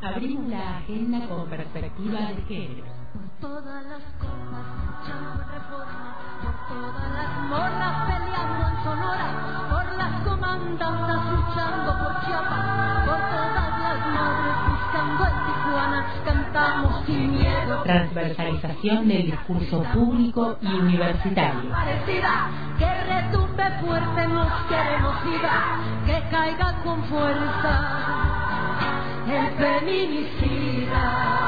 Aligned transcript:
Abrimos 0.00 0.48
la 0.48 0.78
agenda 0.78 1.26
con 1.26 1.48
perspectiva 1.48 2.20
de 2.20 2.42
género. 2.46 2.84
Por 3.12 3.22
todas 3.40 3.84
las 3.84 4.02
cosas, 4.20 4.64
luchando 4.86 5.42
reforma, 5.42 6.16
por 6.40 6.54
todas 6.68 7.10
las 7.12 7.30
morras 7.50 8.06
peleando 8.06 8.68
en 8.68 8.84
Sonora, 8.84 9.66
por 9.68 9.98
las 9.98 10.22
comandantas 10.22 11.32
luchando 11.32 11.98
por 11.98 12.24
Chiapas, 12.24 13.06
por 13.06 13.18
todas 13.18 13.80
las 13.80 13.98
madres 14.14 14.56
buscando 14.68 15.26
en 15.26 15.36
Tijuana, 15.46 16.06
cantamos 16.24 17.06
sin 17.06 17.32
miedo. 17.32 17.82
Transversalización 17.82 19.08
del 19.08 19.26
discurso 19.32 19.82
público 19.92 20.58
y 20.62 20.74
universitario. 20.74 21.72
Que 22.78 22.94
retumbe 23.02 23.70
fuerte, 23.80 24.28
nos 24.28 24.52
queremos 24.68 25.24
vida, 25.24 25.76
que 26.06 26.22
caiga 26.30 26.82
con 26.84 27.02
fuerza 27.04 28.17
el 29.30 29.52
feminicida. 29.56 31.38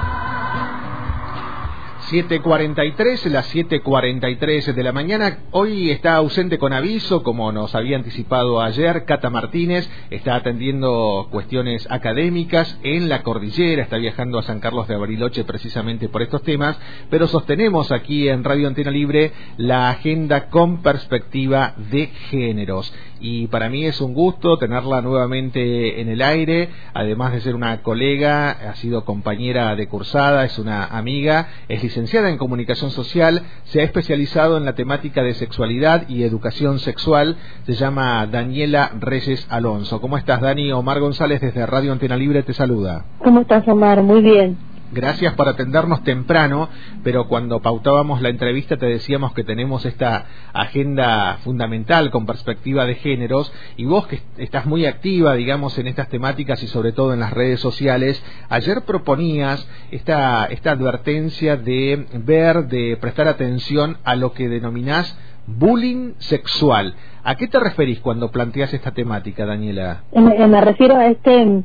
7.43, 2.11 3.27
las 3.27 3.55
7.43 3.55 4.75
de 4.75 4.83
la 4.83 4.91
mañana. 4.91 5.45
Hoy 5.53 5.93
está 5.93 6.17
ausente 6.17 6.59
con 6.59 6.73
aviso, 6.73 7.23
como 7.23 7.53
nos 7.53 7.77
había 7.77 7.97
anticipado 7.97 8.61
ayer. 8.61 9.05
Cata 9.05 9.31
Martínez 9.31 9.89
está 10.11 10.35
atendiendo 10.35 11.29
cuestiones 11.31 11.87
académicas 11.89 12.81
en 12.83 13.09
la 13.09 13.23
cordillera, 13.23 13.85
está 13.85 13.97
viajando 13.97 14.41
a 14.41 14.43
San 14.43 14.59
Carlos 14.59 14.89
de 14.89 14.97
Bariloche 14.97 15.45
precisamente 15.45 16.09
por 16.09 16.23
estos 16.23 16.43
temas, 16.43 16.77
pero 17.11 17.29
sostenemos 17.29 17.93
aquí 17.93 18.29
en 18.29 18.43
Radio 18.43 18.67
Antena 18.67 18.91
Libre 18.91 19.31
la 19.57 19.89
agenda 19.91 20.49
con 20.49 20.83
perspectiva 20.83 21.75
de 21.93 22.09
géneros. 22.09 22.93
Y 23.21 23.49
para 23.49 23.69
mí 23.69 23.85
es 23.85 24.01
un 24.01 24.15
gusto 24.15 24.57
tenerla 24.57 25.03
nuevamente 25.03 26.01
en 26.01 26.09
el 26.09 26.23
aire, 26.23 26.71
además 26.95 27.33
de 27.33 27.41
ser 27.41 27.55
una 27.55 27.83
colega, 27.83 28.51
ha 28.51 28.75
sido 28.77 29.05
compañera 29.05 29.77
de 29.77 29.89
cursada, 29.89 30.45
es 30.45 30.59
una 30.59 30.85
amiga, 30.85 31.49
es 31.69 31.83
licenciada 31.83 32.31
en 32.31 32.39
comunicación 32.39 32.91
social, 32.91 33.43
se 33.65 33.81
ha 33.81 33.85
especializado 33.85 34.57
en 34.57 34.65
la 34.65 34.75
temática 34.75 35.23
de 35.23 35.35
sexualidad 35.35 36.09
y 36.09 36.23
educación 36.23 36.79
sexual, 36.79 37.37
se 37.67 37.75
llama 37.75 38.27
Daniela 38.27 38.93
Reyes 38.99 39.47
Alonso. 39.51 40.01
¿Cómo 40.01 40.17
estás, 40.17 40.41
Dani? 40.41 40.73
Omar 40.73 41.01
González 41.01 41.41
desde 41.41 41.67
Radio 41.67 41.93
Antena 41.93 42.17
Libre 42.17 42.43
te 42.43 42.55
saluda. 42.55 43.05
¿Cómo 43.19 43.43
estás, 43.43 43.67
Omar? 43.69 44.03
Muy 44.03 44.23
bien. 44.23 44.70
Gracias 44.93 45.35
por 45.35 45.49
atendernos 45.49 46.03
temprano, 46.03 46.69
pero 47.05 47.29
cuando 47.29 47.61
pautábamos 47.61 48.21
la 48.23 48.29
entrevista 48.29 48.77
te 48.77 48.87
decíamos 48.87 49.33
que 49.35 49.45
tenemos 49.45 49.87
esta 49.87 50.27
agenda 50.53 51.39
fundamental 51.45 52.11
con 52.11 52.27
perspectiva 52.27 52.87
de 52.87 52.97
géneros 52.97 53.53
y 53.77 53.85
vos 53.85 54.09
que 54.09 54.21
estás 54.39 54.67
muy 54.67 54.87
activa, 54.87 55.35
digamos, 55.35 55.79
en 55.79 55.87
estas 55.87 56.09
temáticas 56.09 56.61
y 56.65 56.67
sobre 56.67 56.91
todo 56.91 57.15
en 57.15 57.21
las 57.21 57.33
redes 57.33 57.61
sociales, 57.61 58.21
ayer 58.49 58.83
proponías 58.83 59.65
esta, 59.93 60.47
esta 60.47 60.73
advertencia 60.73 61.57
de 61.57 62.07
ver, 62.25 62.67
de 62.67 62.97
prestar 63.01 63.29
atención 63.29 63.99
a 64.03 64.17
lo 64.17 64.33
que 64.33 64.49
denominás 64.49 65.17
bullying 65.47 66.15
sexual. 66.19 66.95
¿A 67.23 67.37
qué 67.37 67.47
te 67.47 67.61
referís 67.61 68.01
cuando 68.01 68.31
planteas 68.31 68.75
esta 68.75 68.91
temática, 68.91 69.47
Daniela? 69.47 70.03
Me, 70.15 70.47
me 70.49 70.61
refiero 70.61 70.97
a 70.97 71.07
este 71.07 71.63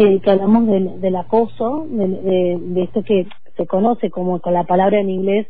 eh, 0.00 0.18
que 0.20 0.30
hablamos 0.30 0.66
del, 0.66 0.98
del 1.00 1.16
acoso, 1.16 1.86
de, 1.90 2.08
de, 2.08 2.58
de, 2.58 2.82
esto 2.84 3.02
que 3.02 3.26
se 3.54 3.66
conoce 3.66 4.10
como 4.10 4.40
con 4.40 4.54
la 4.54 4.64
palabra 4.64 4.98
en 4.98 5.10
inglés 5.10 5.46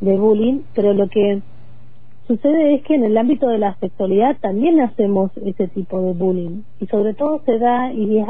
de 0.00 0.16
bullying, 0.16 0.62
pero 0.74 0.92
lo 0.94 1.08
que 1.08 1.42
sucede 2.26 2.74
es 2.74 2.82
que 2.82 2.96
en 2.96 3.04
el 3.04 3.16
ámbito 3.16 3.46
de 3.46 3.58
la 3.58 3.76
sexualidad 3.76 4.36
también 4.40 4.80
hacemos 4.80 5.30
ese 5.36 5.68
tipo 5.68 6.00
de 6.00 6.12
bullying 6.12 6.62
y 6.80 6.86
sobre 6.86 7.14
todo 7.14 7.40
se 7.46 7.56
da 7.60 7.92
y, 7.92 8.18
es, 8.18 8.26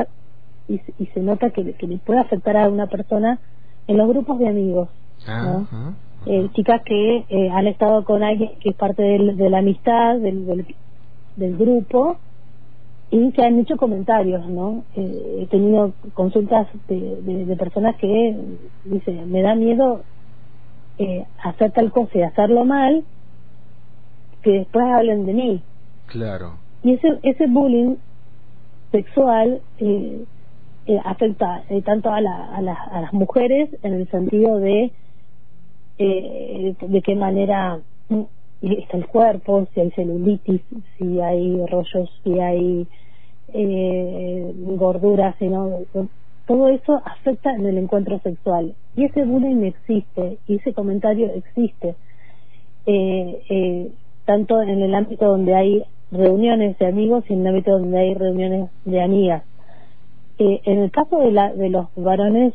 y, 0.68 0.80
y, 1.02 1.06
se 1.06 1.20
nota 1.20 1.48
que, 1.48 1.72
que 1.72 1.86
le 1.86 1.96
puede 1.96 2.20
afectar 2.20 2.58
a 2.58 2.68
una 2.68 2.86
persona 2.86 3.38
en 3.86 3.96
los 3.96 4.06
grupos 4.06 4.38
de 4.40 4.48
amigos. 4.48 4.90
¿no? 5.26 5.66
Eh, 6.26 6.50
chicas 6.52 6.82
que 6.84 7.24
eh, 7.26 7.50
han 7.50 7.66
estado 7.68 8.04
con 8.04 8.22
alguien 8.22 8.50
que 8.60 8.68
es 8.68 8.76
parte 8.76 9.02
del, 9.02 9.38
de 9.38 9.48
la 9.48 9.58
amistad, 9.60 10.16
del, 10.18 10.44
del, 10.44 10.66
del 11.36 11.56
grupo, 11.56 12.18
y 13.10 13.30
se 13.32 13.42
han 13.42 13.58
hecho 13.60 13.76
comentarios, 13.76 14.46
¿no? 14.48 14.84
Eh, 14.96 15.42
he 15.42 15.46
tenido 15.46 15.92
consultas 16.14 16.66
de, 16.88 17.20
de, 17.22 17.44
de, 17.44 17.56
personas 17.56 17.96
que 17.96 18.36
dicen, 18.84 19.30
me 19.30 19.42
da 19.42 19.54
miedo 19.54 20.02
eh, 20.98 21.24
hacer 21.42 21.72
tal 21.72 21.90
cosa 21.90 22.18
y 22.18 22.22
hacerlo 22.22 22.64
mal, 22.64 23.04
que 24.42 24.50
después 24.50 24.84
hablen 24.86 25.26
de 25.26 25.32
mí. 25.32 25.62
Claro. 26.06 26.58
Y 26.82 26.94
ese, 26.94 27.18
ese 27.22 27.46
bullying 27.46 27.96
sexual 28.92 29.60
eh, 29.78 30.24
eh 30.86 31.00
afecta 31.04 31.64
eh, 31.68 31.82
tanto 31.82 32.10
a, 32.10 32.20
la, 32.20 32.54
a, 32.54 32.62
la, 32.62 32.74
a 32.74 33.00
las 33.00 33.12
mujeres 33.12 33.70
en 33.82 33.94
el 33.94 34.08
sentido 34.10 34.58
de 34.58 34.92
de 35.96 37.02
qué 37.04 37.14
manera 37.14 37.78
está 38.62 38.96
el 38.96 39.06
cuerpo, 39.06 39.66
si 39.74 39.80
hay 39.80 39.90
celulitis, 39.92 40.62
si 40.98 41.20
hay 41.20 41.64
rollos, 41.66 42.10
si 42.22 42.38
hay 42.40 42.86
eh, 43.52 44.52
gorduras, 44.56 45.36
sino 45.38 45.80
todo 46.46 46.68
eso 46.68 47.00
afecta 47.04 47.54
en 47.54 47.66
el 47.66 47.78
encuentro 47.78 48.18
sexual. 48.20 48.74
Y 48.96 49.04
ese 49.04 49.24
bullying 49.24 49.64
existe, 49.64 50.38
y 50.46 50.56
ese 50.56 50.72
comentario 50.72 51.30
existe, 51.32 51.94
eh, 52.86 53.42
eh, 53.48 53.90
tanto 54.26 54.60
en 54.60 54.82
el 54.82 54.94
ámbito 54.94 55.26
donde 55.26 55.54
hay 55.54 55.84
reuniones 56.10 56.78
de 56.78 56.86
amigos 56.86 57.24
y 57.28 57.32
en 57.32 57.40
el 57.40 57.46
ámbito 57.48 57.78
donde 57.78 57.98
hay 57.98 58.14
reuniones 58.14 58.70
de 58.84 59.02
amigas. 59.02 59.42
Eh, 60.38 60.60
en 60.64 60.78
el 60.80 60.90
caso 60.90 61.18
de, 61.18 61.32
la, 61.32 61.52
de 61.52 61.70
los 61.70 61.86
varones, 61.96 62.54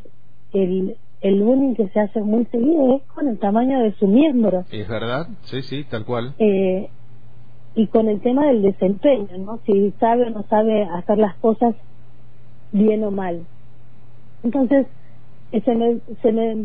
el, 0.53 0.97
el 1.22 1.41
bullying 1.44 1.75
que 1.75 1.88
se 1.90 2.00
hace 2.00 2.22
muy 2.22 2.46
seguido 2.46 2.96
es 2.96 3.03
con 3.13 3.28
el 3.28 3.38
tamaño 3.40 3.80
de 3.80 3.94
su 3.94 4.07
miembro. 4.07 4.63
Es 4.72 4.88
verdad, 4.88 5.28
sí, 5.44 5.62
sí, 5.62 5.84
tal 5.84 6.06
cual. 6.06 6.34
Eh, 6.40 6.90
y 7.75 7.88
con 7.88 8.07
el 8.07 8.22
tema 8.22 8.47
del 8.47 8.62
desempeño, 8.62 9.38
¿no? 9.38 9.59
Si 9.66 9.91
sabe 10.00 10.28
o 10.28 10.29
no 10.29 10.44
sabe 10.44 10.84
hacer 10.84 11.18
las 11.18 11.35
cosas 11.35 11.75
bien 12.72 13.03
o 13.03 13.12
mal. 13.12 13.46
Entonces, 14.44 14.88
se 15.52 15.75
me, 15.75 16.00
se 16.22 16.31
me, 16.31 16.56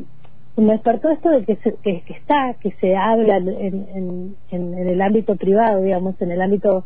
me 0.57 0.73
despertó 0.73 1.11
esto 1.11 1.31
de 1.31 1.45
que, 1.45 1.57
se, 1.57 1.75
que, 1.83 2.03
que, 2.03 2.13
está, 2.13 2.55
que 2.61 2.71
se 2.81 2.97
habla 2.97 3.39
en, 3.39 3.49
en, 3.49 4.37
en, 4.51 4.75
en 4.79 4.89
el 4.89 5.03
ámbito 5.03 5.37
privado, 5.37 5.83
digamos, 5.83 6.21
en 6.21 6.31
el 6.31 6.41
ámbito 6.41 6.85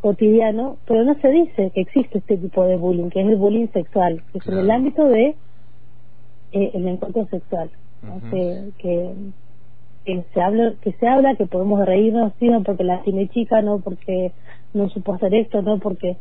cotidiano, 0.00 0.76
pero 0.86 1.04
no 1.04 1.14
se 1.20 1.28
dice 1.28 1.72
que 1.74 1.80
existe 1.80 2.18
este 2.18 2.36
tipo 2.36 2.64
de 2.64 2.76
bullying, 2.76 3.10
que 3.10 3.20
es 3.20 3.28
el 3.28 3.36
bullying 3.36 3.66
sexual, 3.72 4.22
que 4.32 4.38
claro. 4.38 4.58
es 4.60 4.64
en 4.64 4.64
el 4.64 4.70
ámbito 4.70 5.04
de 5.08 5.34
eh, 6.52 6.70
el 6.74 6.88
encuentro 6.88 7.26
sexual, 7.26 7.70
¿no? 8.02 8.16
uh 8.16 8.20
-huh. 8.20 8.30
que, 8.30 8.70
que, 8.78 9.14
que, 10.04 10.24
se 10.32 10.40
habla, 10.40 10.74
que 10.80 10.92
se 10.92 11.06
habla, 11.06 11.36
que 11.36 11.46
podemos 11.46 11.84
reírnos, 11.84 12.32
sí, 12.38 12.48
no 12.48 12.62
porque 12.62 12.84
la 12.84 13.02
tiene 13.02 13.28
chica, 13.28 13.62
no 13.62 13.80
porque 13.80 14.32
no 14.74 14.88
supo 14.88 15.14
hacer 15.14 15.34
esto, 15.34 15.62
no 15.62 15.78
porque 15.78 16.16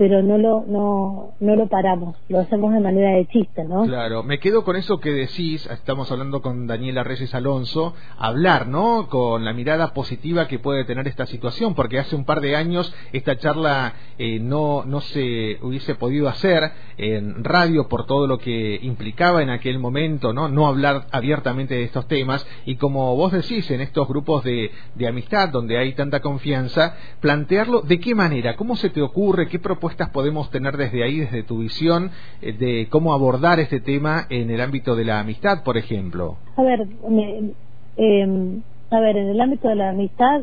pero 0.00 0.22
no 0.22 0.38
lo 0.38 0.64
no 0.66 1.34
no 1.40 1.56
lo 1.56 1.68
paramos, 1.68 2.16
lo 2.30 2.40
hacemos 2.40 2.72
de 2.72 2.80
manera 2.80 3.10
de 3.10 3.26
chiste, 3.26 3.64
¿no? 3.64 3.84
Claro, 3.84 4.22
me 4.22 4.38
quedo 4.38 4.64
con 4.64 4.76
eso 4.76 4.98
que 4.98 5.10
decís, 5.10 5.68
estamos 5.70 6.10
hablando 6.10 6.40
con 6.40 6.66
Daniela 6.66 7.04
Reyes 7.04 7.34
Alonso, 7.34 7.92
hablar, 8.16 8.66
¿no? 8.66 9.10
Con 9.10 9.44
la 9.44 9.52
mirada 9.52 9.92
positiva 9.92 10.48
que 10.48 10.58
puede 10.58 10.86
tener 10.86 11.06
esta 11.06 11.26
situación, 11.26 11.74
porque 11.74 11.98
hace 11.98 12.16
un 12.16 12.24
par 12.24 12.40
de 12.40 12.56
años 12.56 12.90
esta 13.12 13.36
charla 13.36 13.92
eh, 14.16 14.40
no 14.40 14.84
no 14.86 15.02
se 15.02 15.58
hubiese 15.60 15.94
podido 15.96 16.30
hacer 16.30 16.72
en 16.96 17.44
radio 17.44 17.86
por 17.86 18.06
todo 18.06 18.26
lo 18.26 18.38
que 18.38 18.80
implicaba 18.80 19.42
en 19.42 19.50
aquel 19.50 19.78
momento, 19.78 20.32
¿no? 20.32 20.48
No 20.48 20.66
hablar 20.66 21.08
abiertamente 21.10 21.74
de 21.74 21.82
estos 21.82 22.08
temas 22.08 22.46
y 22.64 22.76
como 22.76 23.14
vos 23.16 23.32
decís 23.32 23.70
en 23.70 23.82
estos 23.82 24.08
grupos 24.08 24.44
de 24.44 24.70
de 24.94 25.06
amistad 25.06 25.50
donde 25.50 25.76
hay 25.76 25.92
tanta 25.92 26.20
confianza, 26.20 26.96
plantearlo 27.20 27.82
de 27.82 28.00
qué 28.00 28.14
manera, 28.14 28.56
cómo 28.56 28.76
se 28.76 28.88
te 28.88 29.02
ocurre, 29.02 29.46
qué 29.46 29.58
propuestas 29.90 30.10
podemos 30.10 30.50
tener 30.50 30.76
desde 30.76 31.02
ahí, 31.04 31.20
desde 31.20 31.42
tu 31.42 31.58
visión, 31.58 32.10
eh, 32.42 32.52
de 32.52 32.88
cómo 32.90 33.12
abordar 33.12 33.58
este 33.60 33.80
tema 33.80 34.26
en 34.30 34.50
el 34.50 34.60
ámbito 34.60 34.94
de 34.94 35.04
la 35.04 35.20
amistad, 35.20 35.62
por 35.64 35.76
ejemplo? 35.76 36.36
A 36.56 36.62
ver, 36.62 36.86
me, 37.08 37.52
eh, 37.96 38.62
a 38.90 39.00
ver, 39.00 39.16
en 39.16 39.28
el 39.28 39.40
ámbito 39.40 39.68
de 39.68 39.76
la 39.76 39.90
amistad 39.90 40.42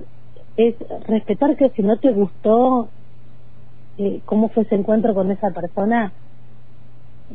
es 0.58 0.76
respetar 1.08 1.56
que 1.56 1.70
si 1.70 1.82
no 1.82 1.98
te 2.00 2.12
gustó 2.12 2.90
eh, 3.98 4.22
cómo 4.26 4.50
fue 4.50 4.64
ese 4.64 4.76
encuentro 4.76 5.14
con 5.14 5.32
esa 5.32 5.52
persona, 5.52 6.14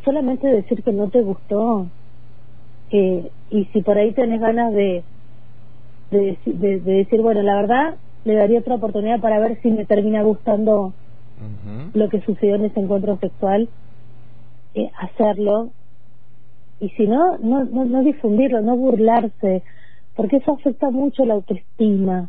solamente 0.04 0.48
decir 0.48 0.82
que 0.82 0.92
no 0.92 1.08
te 1.08 1.22
gustó 1.22 1.86
eh, 2.90 3.30
y 3.50 3.64
si 3.66 3.82
por 3.82 3.96
ahí 3.96 4.12
tenés 4.12 4.40
ganas 4.40 4.72
de 4.72 5.04
de, 6.10 6.38
de, 6.44 6.80
de 6.80 6.92
decir, 6.92 7.22
bueno, 7.22 7.42
la 7.42 7.54
verdad, 7.54 7.94
le 8.24 8.34
daría 8.34 8.60
otra 8.60 8.74
oportunidad 8.74 9.18
para 9.20 9.40
ver 9.40 9.58
si 9.62 9.70
me 9.70 9.86
termina 9.86 10.22
gustando 10.22 10.92
Uh 11.42 11.68
-huh. 11.68 11.90
lo 11.94 12.08
que 12.08 12.20
sucedió 12.22 12.54
en 12.54 12.66
ese 12.66 12.80
encuentro 12.80 13.18
sexual, 13.18 13.68
eh, 14.74 14.90
hacerlo 15.00 15.70
y 16.80 16.88
si 16.90 17.06
no, 17.06 17.38
no, 17.38 17.64
no, 17.64 17.84
no 17.84 18.02
difundirlo, 18.02 18.60
no 18.60 18.76
burlarse, 18.76 19.62
porque 20.16 20.38
eso 20.38 20.52
afecta 20.52 20.90
mucho 20.90 21.24
la 21.24 21.34
autoestima, 21.34 22.28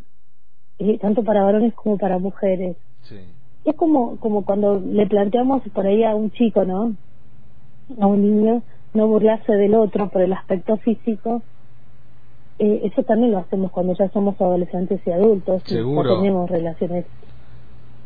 eh, 0.78 0.98
tanto 0.98 1.24
para 1.24 1.42
varones 1.42 1.74
como 1.74 1.98
para 1.98 2.18
mujeres. 2.18 2.76
Sí. 3.02 3.18
Es 3.64 3.74
como, 3.74 4.16
como 4.18 4.44
cuando 4.44 4.80
le 4.80 5.06
planteamos 5.06 5.62
por 5.72 5.86
ahí 5.86 6.04
a 6.04 6.14
un 6.14 6.30
chico, 6.30 6.64
¿no? 6.64 6.94
a 8.00 8.06
un 8.06 8.22
niño 8.22 8.62
no 8.94 9.08
burlarse 9.08 9.52
del 9.52 9.74
otro 9.74 10.08
por 10.08 10.22
el 10.22 10.32
aspecto 10.32 10.76
físico, 10.78 11.42
eh, 12.58 12.82
eso 12.84 13.02
también 13.02 13.32
lo 13.32 13.38
hacemos 13.38 13.72
cuando 13.72 13.94
ya 13.94 14.08
somos 14.10 14.40
adolescentes 14.40 15.00
y 15.04 15.10
adultos 15.10 15.62
Seguro. 15.64 16.08
y 16.08 16.14
ya 16.14 16.20
tenemos 16.20 16.50
relaciones 16.50 17.04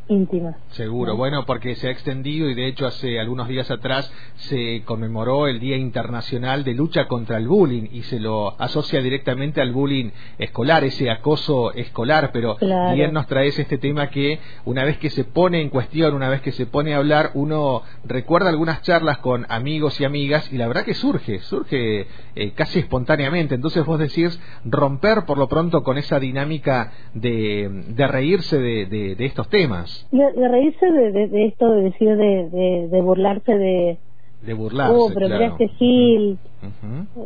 íntimas. 0.08 0.56
Seguro, 0.70 1.12
¿no? 1.12 1.16
bueno, 1.19 1.44
porque 1.46 1.75
se 1.76 1.88
ha 1.88 1.90
extendido 1.90 2.49
y 2.49 2.55
de 2.55 2.66
hecho 2.66 2.87
hace 2.87 3.20
algunos 3.20 3.49
días 3.49 3.70
atrás 3.70 4.10
se 4.37 4.82
conmemoró 4.84 5.46
el 5.46 5.60
Día 5.60 5.76
Internacional 5.76 6.64
de 6.64 6.75
Lucha 6.75 7.06
contra 7.08 7.37
el 7.38 7.49
Bullying 7.49 7.88
y 7.93 8.02
se 8.02 8.19
lo 8.20 8.60
asocia 8.60 9.00
directamente 9.02 9.60
al 9.60 9.72
bullying 9.72 10.10
escolar, 10.38 10.84
ese 10.84 11.10
acoso 11.10 11.72
escolar, 11.72 12.31
pero 12.32 12.56
Claro. 12.56 12.94
bien 12.94 13.12
nos 13.12 13.26
traes 13.26 13.58
este 13.58 13.78
tema 13.78 14.10
que 14.10 14.38
una 14.64 14.84
vez 14.84 14.99
que 14.99 15.10
se 15.10 15.25
pone 15.25 15.60
en 15.60 15.69
cuestión, 15.69 16.14
una 16.14 16.28
vez 16.28 16.40
que 16.40 16.52
se 16.52 16.66
pone 16.66 16.94
a 16.94 16.99
hablar, 16.99 17.31
uno 17.34 17.82
recuerda 18.05 18.49
algunas 18.49 18.82
charlas 18.82 19.19
con 19.19 19.46
amigos 19.49 20.00
y 20.00 20.05
amigas 20.05 20.50
y 20.52 20.56
la 20.56 20.66
verdad 20.69 20.84
que 20.84 20.94
surge, 20.94 21.40
surge 21.40 22.06
eh, 22.34 22.52
casi 22.55 22.78
espontáneamente. 22.81 23.55
Entonces 23.55 23.84
vos 23.84 23.99
decís 23.99 24.38
romper 24.64 25.25
por 25.26 25.38
lo 25.38 25.49
pronto 25.49 25.82
con 25.82 25.99
esa 25.99 26.19
dinámica 26.20 26.93
de, 27.14 27.69
de 27.88 28.06
reírse 28.08 28.58
de, 28.58 28.87
de- 28.87 29.14
de 29.14 29.25
estos 29.26 29.49
temas. 29.49 29.98
De, 30.11 30.33
de 30.33 30.49
reírse 30.49 30.91
de, 30.91 31.12
de, 31.12 31.29
de 31.29 31.47
esto, 31.47 31.71
de 31.71 31.83
decir, 31.83 32.17
de, 32.17 32.89
de, 32.89 33.00
burlarse 33.03 33.53
de, 33.56 33.99
De 34.41 34.55
burlarse, 34.55 34.95
oh, 34.97 35.09
pero 35.12 35.27
claro. 35.27 35.35
mira 35.45 35.47
este 35.53 35.69
Gil, 35.77 36.39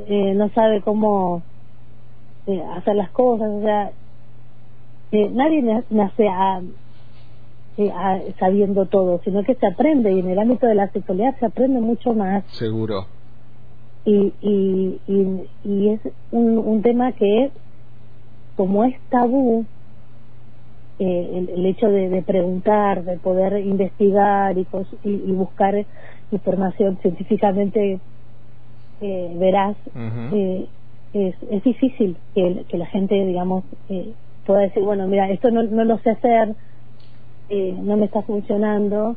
eh, 0.09 0.35
no 0.35 0.49
sabe 0.51 0.81
cómo 0.83 1.43
eh, 2.47 2.63
hacer 2.77 2.97
las 2.97 3.11
cosas, 3.11 3.49
o 3.51 3.61
sea, 3.63 3.93
eh, 5.13 5.31
nadie 5.31 5.63
na- 5.63 5.85
nace 5.91 6.27
a, 6.29 6.63
a- 7.95 8.21
sabiendo 8.39 8.87
todo, 8.87 9.21
sino 9.25 9.45
que 9.45 9.55
se 9.55 9.67
aprende 9.67 10.13
y 10.13 10.21
en 10.21 10.31
el 10.31 10.39
ámbito 10.39 10.67
de 10.67 10.75
la 10.75 10.91
sexualidad 10.91 11.37
se 11.39 11.47
aprende 11.47 11.81
mucho 11.81 12.15
más 12.15 12.45
Seguro. 12.53 13.07
y, 14.05 14.33
y, 14.41 15.01
y, 15.07 15.51
y 15.65 15.89
es 15.91 16.01
un, 16.31 16.59
un 16.59 16.83
tema 16.83 17.13
que 17.13 17.53
como 18.57 18.85
es 18.85 18.95
tabú 19.09 19.67
eh, 21.05 21.31
el, 21.35 21.49
el 21.49 21.67
hecho 21.67 21.89
de, 21.89 22.09
de 22.09 22.23
preguntar 22.23 23.03
de 23.03 23.19
poder 23.19 23.59
investigar 23.67 24.57
y, 24.57 24.69
y, 25.03 25.11
y 25.11 25.33
buscar 25.33 25.75
información 26.31 26.97
científicamente 27.03 28.01
eh, 29.01 29.35
veraz 29.37 29.77
eh, 30.33 30.69
es, 31.13 31.35
es 31.51 31.65
difícil 31.65 32.19
que, 32.35 32.65
que 32.69 32.79
la 32.79 32.87
gente 32.87 33.17
digamos 33.17 33.65
eh, 33.89 34.15
pueda 34.45 34.61
decir 34.61 34.85
bueno 34.85 35.09
mira 35.09 35.29
esto 35.29 35.51
no, 35.51 35.65
no 35.65 35.85
lo 35.85 35.99
sé 35.99 36.11
hacer 36.11 36.55
eh, 37.49 37.75
no 37.83 37.97
me 37.97 38.05
está 38.05 38.23
funcionando 38.23 39.17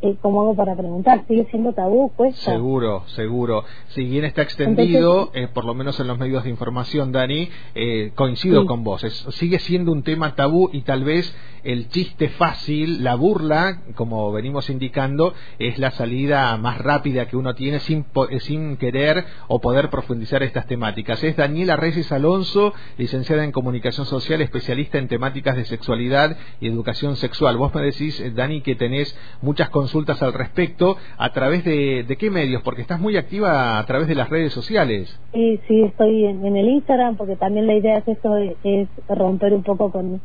eh, 0.00 0.16
¿cómo 0.22 0.42
hago 0.42 0.54
para 0.56 0.76
preguntar? 0.76 1.24
sigue 1.26 1.46
siendo 1.50 1.72
tabú 1.72 2.10
cuesta 2.14 2.52
Seguro, 2.52 3.02
seguro. 3.08 3.64
Si 3.88 4.04
bien 4.04 4.24
está 4.24 4.42
extendido, 4.42 5.30
eh, 5.34 5.48
por 5.52 5.64
lo 5.64 5.74
menos 5.74 5.98
en 6.00 6.06
los 6.06 6.18
medios 6.18 6.44
de 6.44 6.50
información, 6.50 7.10
Dani, 7.12 7.48
eh, 7.74 8.12
coincido 8.14 8.62
Sí. 8.62 8.66
con 8.66 8.84
vos. 8.84 9.02
Es- 9.04 9.26
sigue 9.30 9.58
siendo 9.58 9.90
un 9.92 10.02
tema 10.02 10.34
tabú 10.34 10.70
y 10.72 10.82
tal 10.82 11.04
vez 11.04 11.34
el 11.64 11.88
chiste 11.88 12.28
fácil, 12.30 13.04
la 13.04 13.14
burla, 13.14 13.82
como 13.94 14.32
venimos 14.32 14.70
indicando, 14.70 15.34
es 15.58 15.78
la 15.78 15.90
salida 15.92 16.56
más 16.56 16.78
rápida 16.78 17.26
que 17.26 17.36
uno 17.36 17.54
tiene 17.54 17.80
sin, 17.80 18.06
eh, 18.30 18.40
sin 18.40 18.76
querer 18.76 19.24
o 19.48 19.60
poder 19.60 19.90
profundizar 19.90 20.42
estas 20.42 20.66
temáticas. 20.66 21.22
Es 21.22 21.36
Daniela 21.36 21.76
Reyes 21.76 22.10
Alonso, 22.12 22.74
licenciada 22.96 23.44
en 23.44 23.52
Comunicación 23.52 24.06
Social, 24.06 24.40
especialista 24.40 24.98
en 24.98 25.08
temáticas 25.08 25.56
de 25.56 25.64
sexualidad 25.64 26.36
y 26.60 26.68
educación 26.68 27.16
sexual. 27.16 27.56
Vos 27.56 27.74
me 27.74 27.82
decís, 27.82 28.20
eh, 28.20 28.30
Dani, 28.30 28.60
que 28.60 28.74
tenés 28.74 29.16
muchas 29.42 29.70
consultas 29.70 30.22
al 30.22 30.32
respecto. 30.32 30.96
¿A 31.16 31.32
través 31.32 31.64
de, 31.64 32.04
de 32.04 32.16
qué 32.16 32.30
medios? 32.30 32.62
Porque 32.62 32.82
estás 32.82 33.00
muy 33.00 33.16
activa 33.16 33.78
a 33.78 33.86
través 33.86 34.08
de 34.08 34.14
las 34.14 34.28
redes 34.28 34.52
sociales. 34.52 35.18
Sí, 35.32 35.82
estoy 35.82 36.24
en, 36.24 36.44
en 36.44 36.56
el 36.56 36.68
Instagram 36.68 37.16
porque 37.16 37.36
también 37.36 37.66
la 37.66 37.74
idea 37.74 37.98
es, 37.98 38.18
es 38.64 38.88
romper 39.08 39.52
un 39.52 39.62
poco 39.62 39.90
con, 39.90 40.20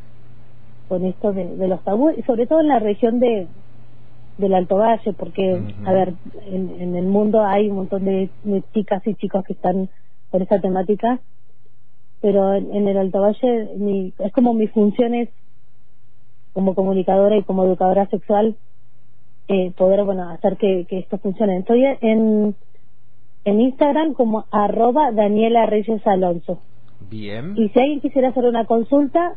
con 0.88 1.06
esto 1.06 1.34
de, 1.34 1.56
de 1.56 1.68
los 1.68 1.84
tabúes, 1.84 2.18
y 2.18 2.24
sobre 2.24 2.48
todo 2.48 2.62
en 2.62 2.68
la 2.68 2.80
región 2.80 3.20
de 3.20 3.48
del 4.38 4.56
Alto 4.56 4.78
Valle, 4.78 5.14
porque, 5.14 5.62
a 5.86 5.94
ver, 5.94 6.14
en, 6.48 6.82
en 6.82 6.96
el 6.96 7.06
mundo 7.06 7.46
hay 7.46 7.70
un 7.70 7.76
montón 7.76 8.04
de, 8.06 8.30
de 8.44 8.64
chicas 8.74 9.06
y 9.06 9.14
chicos 9.14 9.46
que 9.46 9.54
están 9.54 9.90
con 10.32 10.42
esa 10.42 10.60
temática, 10.60 11.20
pero 12.20 12.56
en, 12.56 12.74
en 12.74 12.88
el 12.88 12.98
Alto 12.98 13.22
Valle 13.22 13.70
mi, 13.78 14.12
es 14.18 14.34
como 14.34 14.56
mis 14.56 14.72
funciones 14.72 15.30
como 16.54 16.74
comunicadora 16.74 17.38
y 17.38 17.44
como 17.44 17.64
educadora 17.64 18.08
sexual 18.08 18.56
eh, 19.48 19.72
poder 19.78 20.04
bueno 20.04 20.30
hacer 20.30 20.58
que, 20.58 20.86
que 20.86 21.00
esto 21.00 21.18
funcione. 21.18 21.58
Estoy 21.58 21.84
en 22.02 22.56
en 23.46 23.60
Instagram 23.60 24.14
como 24.14 24.46
arroba 24.52 25.12
Daniela 25.12 25.66
Reyes 25.66 26.06
Alonso. 26.08 26.60
Bien. 27.10 27.54
Y 27.58 27.70
si 27.70 27.80
alguien 27.80 28.00
quisiera 28.00 28.30
hacer 28.30 28.46
una 28.46 28.66
consulta, 28.66 29.36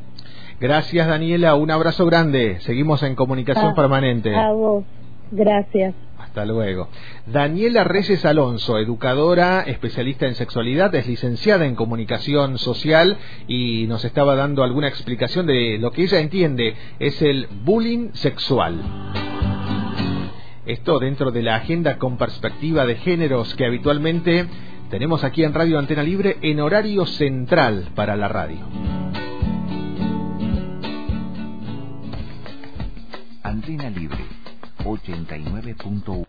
Gracias 0.60 1.08
Daniela, 1.08 1.56
un 1.56 1.72
abrazo 1.72 2.06
grande. 2.06 2.60
Seguimos 2.62 3.04
en 3.04 3.16
comunicación 3.16 3.72
Ah, 3.72 3.76
permanente. 3.76 4.36
A 4.36 4.52
vos, 4.52 4.84
gracias. 5.32 5.94
Hasta 6.18 6.46
luego. 6.46 6.88
Daniela 7.28 7.84
Reyes 7.84 8.26
Alonso, 8.26 8.80
educadora, 8.80 9.62
especialista 9.62 10.26
en 10.26 10.36
sexualidad, 10.36 10.94
es 10.96 11.06
licenciada 11.06 11.66
en 11.66 11.76
comunicación 11.76 12.58
social 12.58 13.18
y 13.48 13.86
nos 13.88 14.04
estaba 14.06 14.36
dando 14.36 14.64
alguna 14.64 14.88
explicación 14.88 15.46
de 15.46 15.78
lo 15.80 15.92
que 15.92 16.04
ella 16.04 16.20
entiende 16.20 16.76
es 17.00 17.22
el 17.22 17.48
bullying 17.66 18.12
sexual. 18.14 18.80
Esto 20.66 20.98
dentro 21.00 21.32
de 21.32 21.44
la 21.44 21.56
agenda 21.56 21.98
con 21.98 22.18
perspectiva 22.18 22.86
de 22.86 22.96
géneros 22.96 23.54
que 23.56 23.66
habitualmente 23.66 24.46
tenemos 24.94 25.24
aquí 25.24 25.44
en 25.44 25.56
Radio 25.56 25.80
Antena 25.80 26.04
Libre 26.04 26.38
en 26.44 26.60
horario 26.60 27.08
central 27.08 27.90
para 27.96 28.16
la 28.16 28.28
radio. 28.28 28.60
Antena 33.42 33.90
Libre 33.90 34.24
89.1 34.86 36.28